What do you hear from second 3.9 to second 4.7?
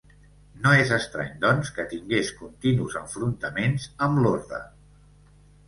amb l'orde.